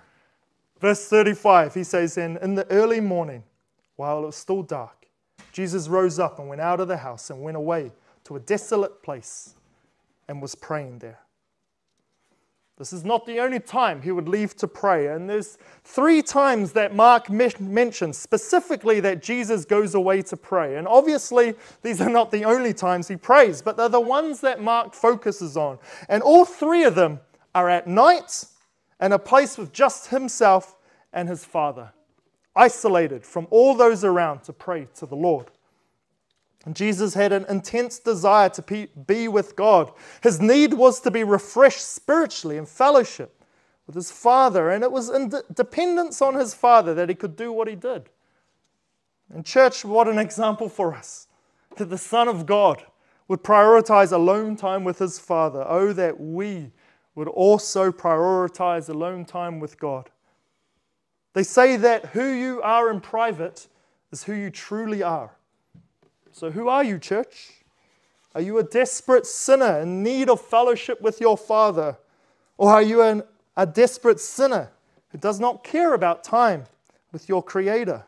[0.79, 3.43] Verse 35, he says, "In in the early morning,
[3.95, 5.07] while it was still dark,
[5.51, 7.91] Jesus rose up and went out of the house and went away
[8.23, 9.55] to a desolate place
[10.27, 11.19] and was praying there.
[12.81, 15.09] This is not the only time he would leave to pray.
[15.09, 20.77] And there's three times that Mark mentions specifically that Jesus goes away to pray.
[20.77, 24.63] And obviously, these are not the only times he prays, but they're the ones that
[24.63, 25.77] Mark focuses on.
[26.09, 27.19] And all three of them
[27.53, 28.45] are at night
[28.99, 30.75] and a place with just himself
[31.13, 31.93] and his Father,
[32.55, 35.51] isolated from all those around to pray to the Lord.
[36.65, 39.91] And Jesus had an intense desire to be with God.
[40.21, 43.43] His need was to be refreshed spiritually in fellowship
[43.87, 47.51] with his Father, and it was in dependence on his Father that he could do
[47.51, 48.09] what he did.
[49.33, 51.27] And, church, what an example for us
[51.77, 52.85] that the Son of God
[53.27, 55.65] would prioritize alone time with his Father.
[55.67, 56.71] Oh, that we
[57.15, 60.09] would also prioritize alone time with God.
[61.33, 63.67] They say that who you are in private
[64.11, 65.31] is who you truly are.
[66.33, 67.51] So, who are you, church?
[68.33, 71.97] Are you a desperate sinner in need of fellowship with your Father?
[72.57, 73.23] Or are you an,
[73.57, 74.71] a desperate sinner
[75.09, 76.63] who does not care about time
[77.11, 78.05] with your Creator?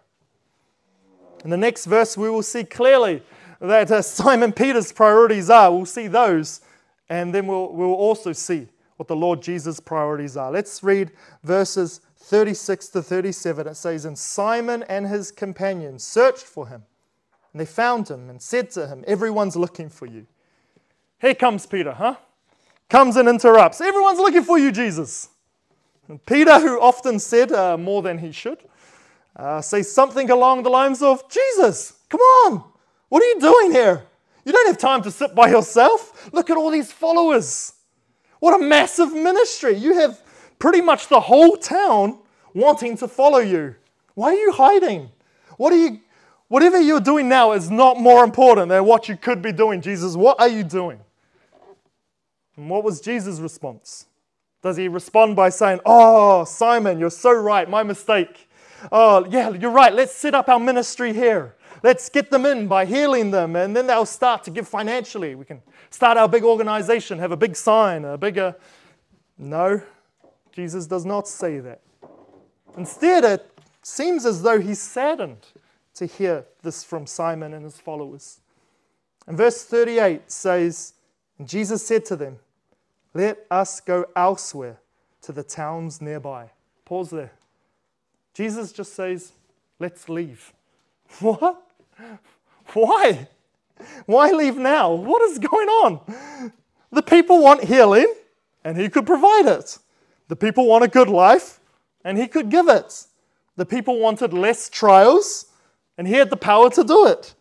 [1.44, 3.22] In the next verse, we will see clearly
[3.60, 5.72] that uh, Simon Peter's priorities are.
[5.72, 6.62] We'll see those,
[7.10, 10.50] and then we'll, we'll also see what the Lord Jesus' priorities are.
[10.50, 11.12] Let's read
[11.44, 13.68] verses 36 to 37.
[13.68, 16.84] It says, And Simon and his companions searched for him
[17.54, 20.26] and they found him and said to him, Everyone's looking for you.
[21.22, 22.16] Here comes Peter, huh?
[22.94, 23.82] comes and interrupts.
[23.82, 25.30] Everyone's looking for you, Jesus.
[26.08, 28.60] And Peter, who often said uh, more than he should,
[29.36, 32.64] uh, says something along the lines of Jesus, come on,
[33.10, 34.04] what are you doing here?
[34.46, 36.32] You don't have time to sit by yourself.
[36.32, 37.74] Look at all these followers.
[38.40, 39.76] What a massive ministry.
[39.76, 40.22] You have
[40.60, 42.20] pretty much the whole town
[42.54, 43.74] wanting to follow you.
[44.14, 45.10] Why are you hiding?
[45.58, 46.00] What are you
[46.48, 50.16] whatever you're doing now is not more important than what you could be doing, Jesus.
[50.16, 51.00] What are you doing?
[52.56, 54.06] And what was Jesus' response?
[54.62, 58.48] Does he respond by saying, Oh, Simon, you're so right, my mistake.
[58.92, 61.56] Oh, yeah, you're right, let's set up our ministry here.
[61.84, 65.36] Let's get them in by healing them, and then they'll start to give financially.
[65.36, 68.56] We can start our big organization, have a big sign, a bigger.
[69.38, 69.82] No,
[70.54, 71.82] Jesus does not say that.
[72.78, 73.52] Instead, it
[73.82, 75.46] seems as though he's saddened
[75.96, 78.40] to hear this from Simon and his followers.
[79.28, 80.94] And verse 38 says,
[81.38, 82.38] And Jesus said to them,
[83.14, 84.78] Let us go elsewhere
[85.22, 86.50] to the towns nearby.
[86.86, 87.32] Pause there.
[88.34, 89.34] Jesus just says,
[89.80, 90.54] Let's leave.
[91.20, 91.62] What?
[92.74, 93.28] Why?
[94.08, 94.94] Why leave now?
[94.94, 96.52] What is going on?
[96.92, 98.12] The people want healing,
[98.64, 99.78] and he could provide it.
[100.28, 101.60] The people want a good life,
[102.04, 103.06] and he could give it.
[103.56, 105.48] The people wanted less trials,
[105.98, 107.36] and he had the power to do it.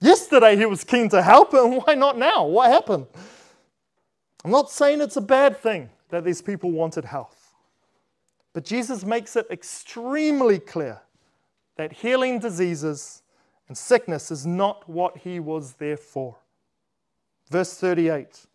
[0.00, 2.46] Yesterday he was keen to help, and why not now?
[2.46, 3.06] What happened?
[4.44, 7.52] I'm not saying it's a bad thing that these people wanted health,
[8.52, 11.00] but Jesus makes it extremely clear
[11.76, 13.22] that healing diseases
[13.68, 16.36] and sickness is not what he was there for.
[17.50, 18.46] Verse 38.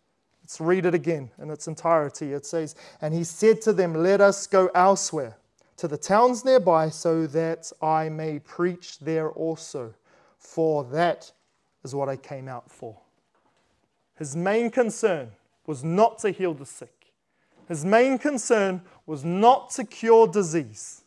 [0.42, 2.32] Let's read it again in its entirety.
[2.34, 5.38] It says, And he said to them, Let us go elsewhere
[5.76, 9.94] to the towns nearby, so that I may preach there also,
[10.38, 11.30] for that
[11.82, 12.96] is what I came out for.
[14.16, 15.32] His main concern
[15.66, 16.94] was not to heal the sick,
[17.68, 21.02] his main concern was not to cure disease.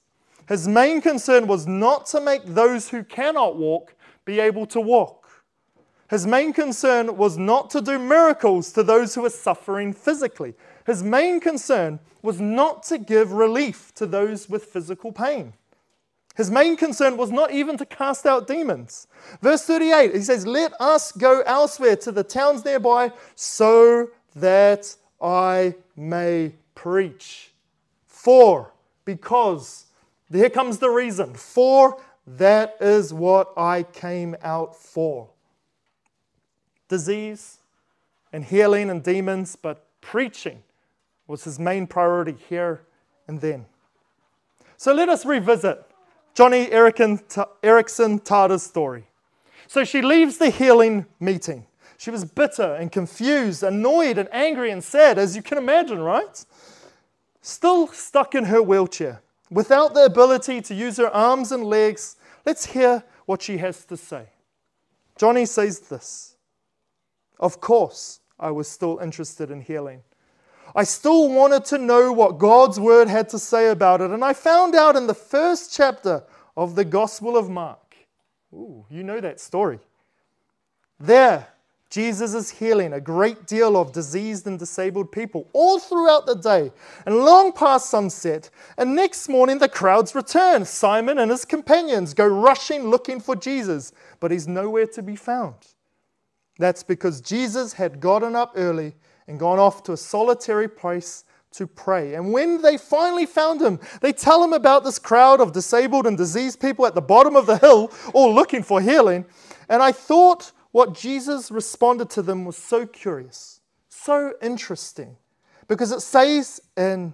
[0.48, 3.94] His main concern was not to make those who cannot walk
[4.26, 5.44] be able to walk.
[6.10, 10.54] His main concern was not to do miracles to those who are suffering physically.
[10.88, 15.52] His main concern was not to give relief to those with physical pain.
[16.38, 19.08] His main concern was not even to cast out demons.
[19.42, 25.76] Verse 38, he says, Let us go elsewhere to the towns nearby so that I
[25.98, 27.52] may preach.
[28.06, 28.72] For,
[29.04, 29.88] because,
[30.32, 31.34] here comes the reason.
[31.34, 35.28] For that is what I came out for.
[36.88, 37.58] Disease
[38.32, 40.64] and healing and demons, but preaching
[41.28, 42.82] was his main priority here
[43.28, 43.66] and then.
[44.78, 45.84] So let us revisit
[46.36, 49.08] Joni Eareckson Tada's story.
[49.68, 51.66] So she leaves the healing meeting.
[51.98, 56.46] She was bitter and confused, annoyed and angry and sad, as you can imagine, right?
[57.42, 62.16] Still stuck in her wheelchair, without the ability to use her arms and legs.
[62.46, 64.28] Let's hear what she has to say.
[65.20, 66.36] Joni says this
[67.40, 70.04] Of course, I was still interested in healing.
[70.76, 74.12] I still wanted to know what God's word had to say about it.
[74.12, 76.24] And I found out in the first chapter
[76.56, 77.96] of the Gospel of Mark.
[78.54, 79.80] Ooh, you know that story.
[81.00, 81.48] There,
[81.90, 86.72] Jesus is healing a great deal of diseased and disabled people all throughout the day
[87.06, 88.50] and long past sunset.
[88.78, 90.66] And next morning, the crowds return.
[90.66, 95.56] Simon and his companions go rushing looking for Jesus, but he's nowhere to be found.
[96.60, 98.96] That's because Jesus had gotten up early
[99.28, 102.14] and gone off to a solitary place to pray.
[102.14, 106.18] And when they finally found him, they tell him about this crowd of disabled and
[106.18, 109.26] diseased people at the bottom of the hill, all looking for healing.
[109.70, 115.18] And I thought what Jesus responded to them was so curious, so interesting,
[115.68, 117.14] because it says in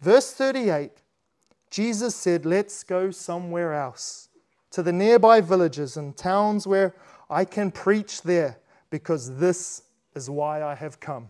[0.00, 0.92] verse 38
[1.70, 4.28] Jesus said, Let's go somewhere else,
[4.72, 6.94] to the nearby villages and towns where
[7.30, 8.58] I can preach there,
[8.90, 9.82] because this
[10.14, 11.28] is why I have come.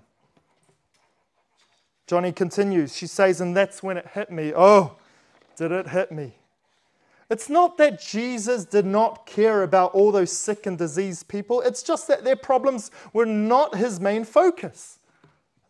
[2.13, 2.95] Joni continues.
[2.95, 4.53] She says, and that's when it hit me.
[4.55, 4.97] Oh,
[5.57, 6.35] did it hit me?
[7.31, 11.83] It's not that Jesus did not care about all those sick and diseased people, it's
[11.83, 14.99] just that their problems were not his main focus.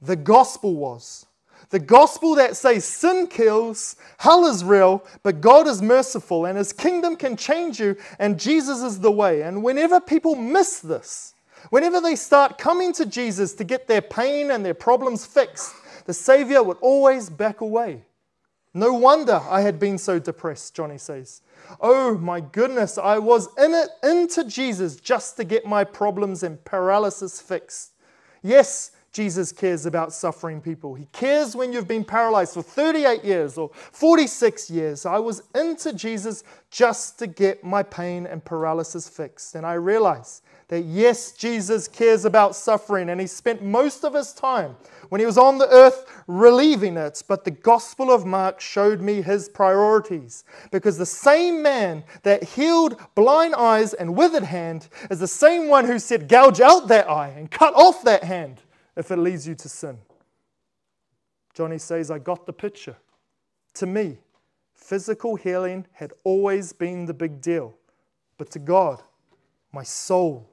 [0.00, 1.26] The gospel was.
[1.70, 6.72] The gospel that says sin kills, hell is real, but God is merciful and his
[6.72, 9.42] kingdom can change you and Jesus is the way.
[9.42, 11.34] And whenever people miss this,
[11.70, 15.72] whenever they start coming to Jesus to get their pain and their problems fixed,
[16.04, 18.04] the Savior would always back away.
[18.74, 21.42] No wonder I had been so depressed, Joni says.
[21.80, 26.62] Oh my goodness, I was in it into Jesus just to get my problems and
[26.64, 27.92] paralysis fixed.
[28.42, 30.94] Yes, Jesus cares about suffering people.
[30.94, 35.04] He cares when you've been paralyzed for 38 years or 46 years.
[35.04, 39.54] I was into Jesus just to get my pain and paralysis fixed.
[39.54, 40.42] And I realized
[40.72, 44.74] that yes, Jesus cares about suffering, and he spent most of his time
[45.10, 47.22] when he was on the earth relieving it.
[47.28, 52.98] But the Gospel of Mark showed me his priorities because the same man that healed
[53.14, 57.34] blind eyes and withered hand is the same one who said, Gouge out that eye
[57.36, 58.62] and cut off that hand
[58.96, 59.98] if it leads you to sin.
[61.54, 62.96] Joni says, I got the picture.
[63.74, 64.16] To me,
[64.72, 67.74] physical healing had always been the big deal.
[68.38, 69.02] But to God,
[69.70, 70.48] my soul,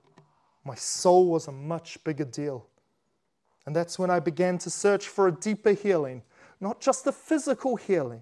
[0.69, 2.65] my soul was a much bigger deal.
[3.65, 6.21] And that's when I began to search for a deeper healing,
[6.61, 8.21] not just a physical healing,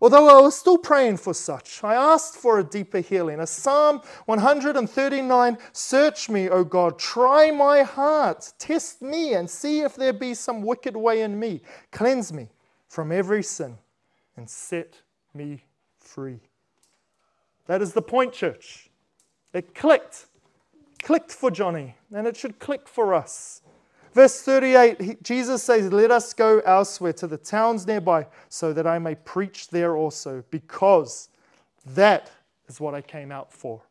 [0.00, 3.40] Although I was still praying for such, I asked for a deeper healing.
[3.40, 9.96] A Psalm 139 Search me, O God, try my heart, test me, and see if
[9.96, 11.62] there be some wicked way in me.
[11.92, 12.48] Cleanse me
[12.88, 13.78] from every sin
[14.36, 15.00] and set
[15.32, 15.64] me
[15.98, 16.40] free.
[17.66, 18.90] That is the point, church.
[19.54, 20.26] It clicked.
[21.06, 23.62] Clicked for Joni, and it should click for us.
[24.12, 28.88] Verse 38, he, Jesus says, Let us go elsewhere to the towns nearby so that
[28.88, 31.28] I may preach there also, because
[31.94, 32.32] that
[32.66, 33.82] is what I came out for.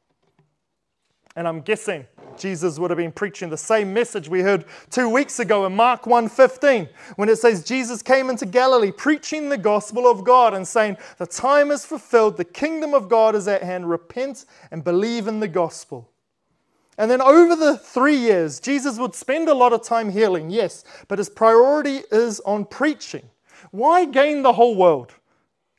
[1.38, 2.06] And I'm guessing
[2.38, 6.04] Jesus would have been preaching the same message we heard two weeks ago in Mark
[6.04, 10.98] 1:15, when it says Jesus came into Galilee preaching the gospel of God and saying,
[11.18, 13.90] "The time is fulfilled, the kingdom of God is at hand.
[13.90, 16.10] Repent and believe in the gospel."
[16.98, 20.84] And then over the three years, Jesus would spend a lot of time healing, yes,
[21.08, 23.30] but his priority is on preaching.
[23.72, 25.14] Why gain the whole world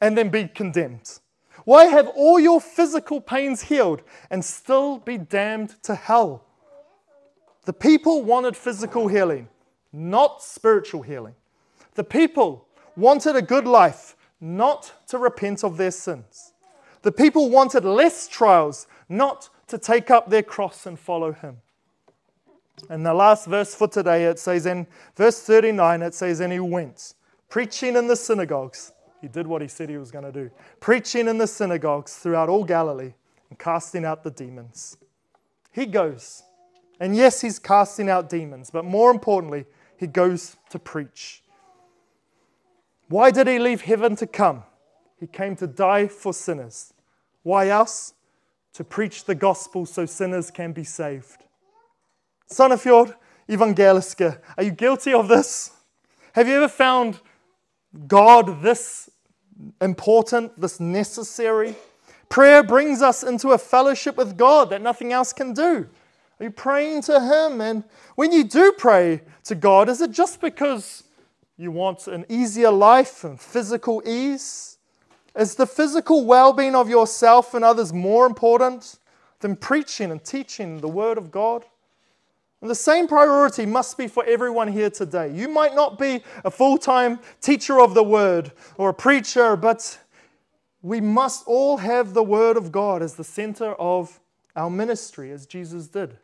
[0.01, 1.19] and then be condemned?
[1.65, 6.45] Why have all your physical pains healed and still be damned to hell?
[7.65, 9.49] The people wanted physical healing,
[9.93, 11.35] not spiritual healing.
[11.95, 16.53] The people wanted a good life, not to repent of their sins.
[17.03, 21.59] The people wanted less trials, not to take up their cross and follow him.
[22.91, 24.87] And the last verse for today, it says in
[25.17, 27.15] verse 39, it says, And he went,
[27.49, 28.93] preaching in the synagogues.
[29.21, 32.49] He did what he said he was going to do, preaching in the synagogues throughout
[32.49, 33.15] all Galilee
[33.49, 34.99] and casting out the demons.
[35.73, 36.43] He goes.
[37.01, 41.43] And yes, he's casting out demons, but more importantly, he goes to preach.
[43.09, 44.65] Why did he leave heaven to come?
[45.19, 46.93] He came to die for sinners.
[47.43, 48.15] Why else?
[48.77, 51.45] To preach the gospel so sinners can be saved.
[52.47, 53.15] Son of Sandefjord
[53.49, 55.71] Evangeliske, are you guilty of this?
[56.35, 57.19] Have you ever found
[58.07, 59.09] God this
[59.81, 61.75] important, this necessary?
[62.29, 65.89] Prayer brings us into a fellowship with God that nothing else can do.
[66.39, 67.63] Are you praying to Him?
[67.63, 67.83] And
[68.15, 71.05] when you do pray to God, is it just because
[71.57, 74.76] you want an easier life and physical ease?
[75.37, 78.99] Is the physical well being of yourself and others more important
[79.41, 81.65] than preaching and teaching the Word of God?
[82.63, 85.31] And the same priority must be for everyone here today.
[85.31, 89.99] You might not be a full time teacher of the Word or a preacher, but
[90.81, 94.19] we must all have the Word of God as the center of
[94.55, 96.17] our ministry, as Jesus did.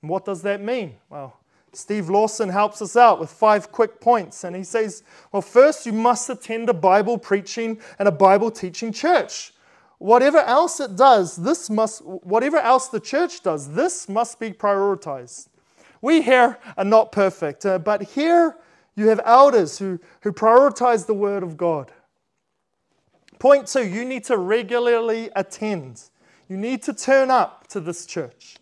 [0.00, 0.94] And what does that mean?
[1.10, 1.36] Well,
[1.72, 4.44] Steve Lawson helps us out with five quick points.
[4.44, 5.02] And he says,
[5.32, 9.52] well, first, you must attend a Bible preaching and a Bible teaching church.
[9.98, 15.48] Whatever else it does, this must, whatever else the church does, this must be prioritized.
[16.00, 18.56] We here are not perfect, uh, but here
[18.94, 21.90] you have elders who, who prioritize the Word of God.
[23.38, 26.02] Point two, you need to regularly attend.
[26.48, 28.56] You need to turn up to this church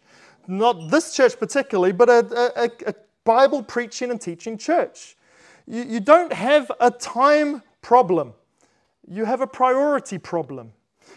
[0.48, 2.94] not this church particularly, but a, a, a
[3.24, 5.16] Bible preaching and teaching church.
[5.66, 8.34] You, you don't have a time problem,
[9.08, 10.72] you have a priority problem.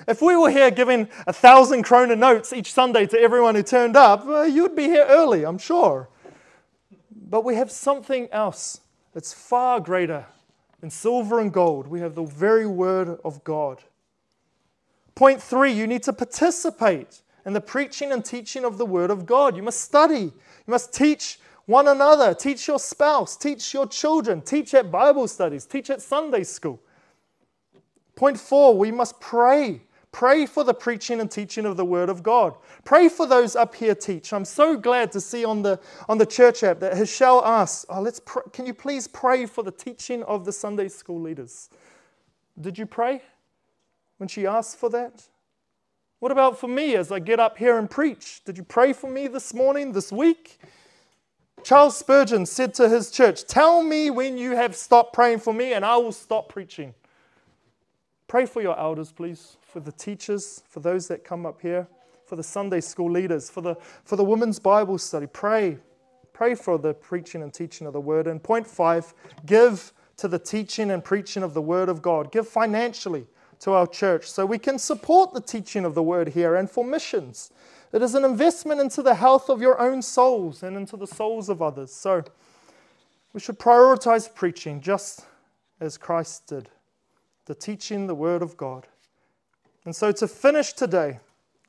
[0.07, 3.95] If we were here giving a thousand krona notes each Sunday to everyone who turned
[3.95, 6.09] up, uh, you'd be here early, I'm sure.
[7.11, 8.82] But we have something else
[9.13, 10.25] that's far greater
[10.80, 11.88] than silver and gold.
[11.88, 13.82] We have the very word of God.
[15.15, 19.26] Point three, you need to participate and the preaching and teaching of the Word of
[19.26, 19.56] God.
[19.56, 20.24] You must study.
[20.24, 20.32] You
[20.68, 25.92] must teach one another, teach your spouse, teach your children, teach at Bible studies, teach
[25.92, 26.82] at Sunday school.
[28.16, 29.82] Point four, we must pray.
[30.12, 32.56] Pray for the preaching and teaching of the Word of God.
[32.84, 34.34] Pray for those up here teach.
[34.34, 35.80] I'm so glad to see on the,
[36.10, 39.64] on the church app that Michelle asked, oh, let's pr- can you please pray for
[39.64, 41.70] the teaching of the Sunday school leaders?
[42.60, 43.22] Did you pray
[44.18, 45.28] when she asked for that?
[46.20, 48.41] What about for me as I get up here and preach?
[48.43, 50.59] Did you pray for me this morning, this week?
[51.63, 55.72] Charles Spurgeon said to his church, Tell me when you have stopped praying for me,
[55.72, 56.93] and I will stop preaching.
[58.28, 61.88] Pray for your elders, please, for the teachers, for those that come up here,
[62.26, 65.26] for the Sunday school leaders, for the, for the women's Bible study.
[65.26, 65.78] Pray.
[66.34, 68.28] Pray for the preaching and teaching of the word.
[68.28, 69.13] And point five,
[69.45, 72.30] give to the teaching and preaching of the word of God.
[72.32, 73.26] Give financially
[73.60, 76.84] to our church so we can support the teaching of the word here and for
[76.84, 77.51] missions.
[77.91, 81.49] It is an investment into the health of your own souls and into the souls
[81.49, 81.93] of others.
[81.93, 82.24] So
[83.34, 85.26] we should prioritize preaching just
[85.80, 86.70] as Christ did,
[87.45, 88.88] the teaching the word of God.
[89.86, 91.20] And so to finish today,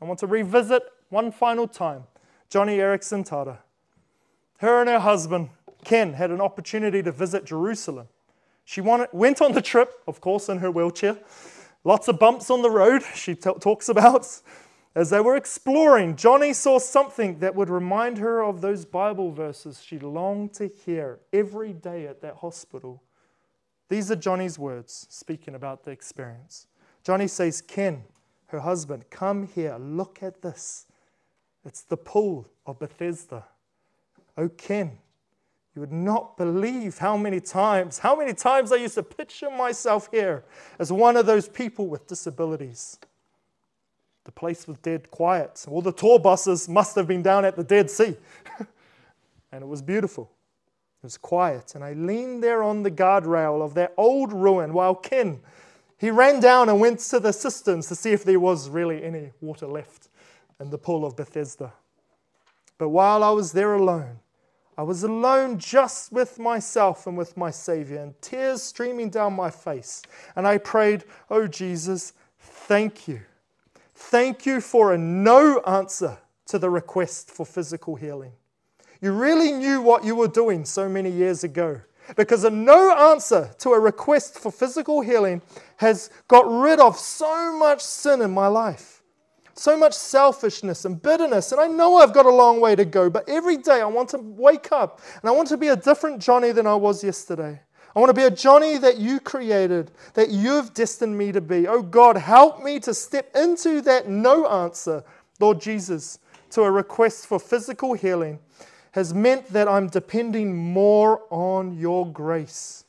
[0.01, 2.05] I want to revisit one final time
[2.51, 3.59] Joni Eareckson Tada.
[4.59, 5.51] Her and her husband,
[5.84, 8.09] Ken, had an opportunity to visit Jerusalem.
[8.64, 11.16] She went on the trip, of course, in her wheelchair.
[11.85, 14.26] Lots of bumps on the road, she t- talks about.
[14.95, 19.83] As they were exploring, Joni saw something that would remind her of those Bible verses
[19.83, 23.03] she longed to hear every day at that hospital.
[23.89, 26.66] These are Joni's words speaking about the experience.
[27.05, 28.03] Joni says, Ken,
[28.47, 30.87] her husband, come here, look at this.
[31.64, 33.45] It's the pool of Bethesda.
[34.37, 34.99] Oh, Ken,
[35.75, 40.09] you would not believe how many times, how many times I used to picture myself
[40.11, 40.45] here
[40.79, 42.99] as one of those people with disabilities.
[44.25, 45.64] The place was dead quiet.
[45.68, 48.16] All the tour buses must have been down at the Dead Sea.
[49.53, 50.31] and it was beautiful.
[51.03, 51.75] It was quiet.
[51.75, 55.41] And I leaned there on the guardrail of that old ruin while Ken,
[55.97, 59.31] he ran down and went to the cisterns to see if there was really any
[59.41, 60.09] water left
[60.59, 61.73] in the pool of Bethesda.
[62.77, 64.18] But while I was there alone,
[64.81, 69.51] I was alone just with myself and with my Savior, and tears streaming down my
[69.51, 70.01] face.
[70.35, 73.20] And I prayed, Oh Jesus, thank you.
[73.95, 76.16] Thank you for a no answer
[76.47, 78.33] to the request for physical healing.
[79.03, 81.83] You really knew what you were doing so many years ago
[82.16, 85.43] because a no answer to a request for physical healing
[85.76, 88.99] has got rid of so much sin in my life,
[89.55, 91.53] so much selfishness and bitterness.
[91.53, 94.09] And I know I've got a long way to go, but every day I want
[94.11, 97.61] to wake up and I want to be a different Joni than I was yesterday.
[97.94, 101.66] I want to be a Joni that you created, that you've destined me to be.
[101.66, 105.03] Oh God, help me to step into that no answer,
[105.40, 106.20] Lord Jesus,
[106.51, 108.38] to a request for physical healing
[108.92, 112.84] has meant that I'm depending more on your grace.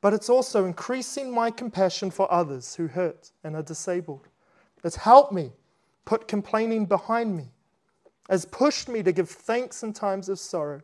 [0.00, 4.28] But it's also increasing my compassion for others who hurt and are disabled.
[4.84, 5.50] It's helped me
[6.04, 7.52] put complaining behind me,
[8.28, 10.82] has pushed me to give thanks in times of sorrow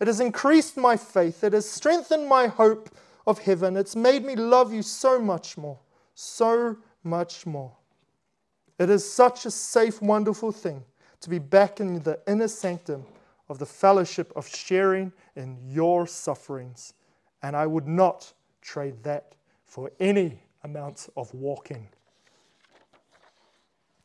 [0.00, 1.42] it has increased my faith.
[1.42, 2.90] It has strengthened my hope
[3.26, 3.76] of heaven.
[3.76, 5.78] It's made me love you so much more,
[6.14, 7.72] so much more.
[8.78, 10.84] It is such a safe, wonderful thing
[11.20, 13.04] to be back in the inner sanctum
[13.48, 16.94] of the fellowship of sharing in your sufferings.
[17.42, 21.88] And I would not trade that for any amount of walking.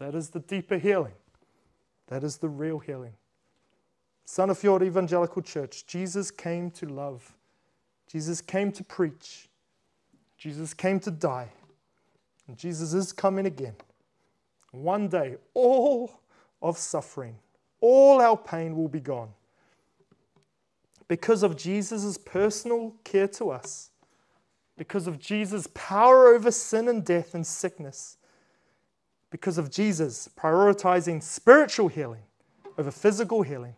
[0.04, 1.14] That is the deeper healing.
[2.08, 3.14] That is the real healing.
[4.28, 7.38] Sandefjord Evangelical Church, Jesus came to love.
[8.12, 9.48] Jesus came to preach.
[10.38, 11.48] Jesus came to die.
[12.50, 13.76] And Jesus is coming again.
[14.72, 16.20] One day, all
[16.62, 17.38] of suffering,
[17.80, 19.30] all our pain will be gone.
[21.08, 23.92] Because of Jesus' personal care to us,
[24.78, 28.18] because of Jesus' power over sin and death and sickness,
[29.34, 32.22] because of Jesus prioritizing spiritual healing
[32.78, 33.74] over physical healing,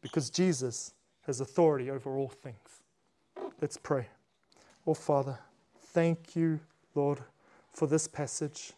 [0.00, 0.94] because Jesus
[1.26, 2.56] has authority over all things.
[3.60, 4.06] Let's pray.
[4.86, 5.38] Oh, Father,
[5.88, 6.58] thank you,
[6.94, 7.18] Lord,
[7.70, 8.72] for this passage.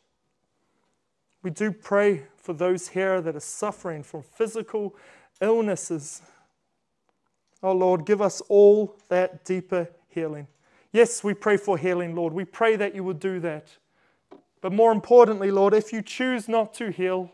[1.45, 4.97] We do pray for those here that are suffering from physical
[5.41, 6.23] illnesses.
[7.63, 10.49] Oh, Lord, give us all that deeper healing.
[10.91, 12.33] Yes, we pray for healing, Lord.
[12.33, 13.69] We pray that you would do that.
[14.65, 17.31] But more importantly, Lord, if you choose not to heal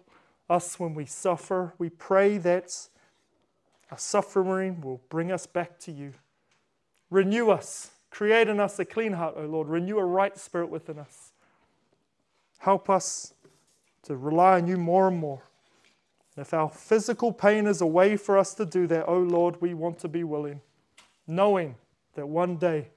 [0.48, 2.88] us when we suffer, we pray that
[3.88, 6.14] our suffering will bring us back to you.
[7.08, 7.92] Renew us.
[8.10, 9.68] Create in us a clean heart, O Lord.
[9.68, 11.30] Renew a right spirit within us.
[12.58, 13.32] Help us
[14.02, 15.44] to rely on you more and more.
[16.34, 19.60] And if our physical pain is a way for us to do that, O Lord,
[19.60, 20.62] we want to be willing,
[21.28, 21.76] knowing
[22.16, 22.88] that one day,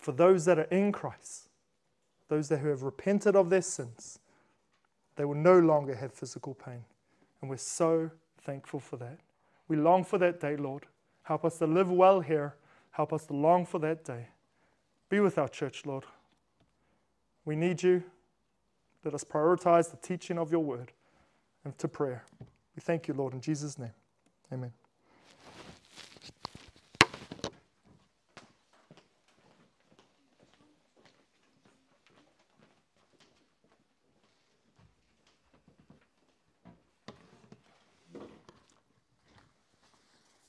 [0.00, 1.49] for those that are in Christ,
[2.30, 4.20] those that who have repented of their sins,
[5.16, 6.84] they will no longer have physical pain.
[7.40, 8.10] And we're so
[8.40, 9.18] thankful for that.
[9.68, 10.86] We long for that day, Lord.
[11.24, 12.54] Help us to live well here.
[12.92, 14.28] Help us to long for that day.
[15.08, 16.04] Be with our church, Lord.
[17.44, 18.02] We need you.
[19.04, 20.92] Let us prioritize the teaching of your word
[21.64, 22.24] and to prayer.
[22.76, 23.94] We thank you, Lord, in Jesus' name.
[24.52, 24.79] Amen.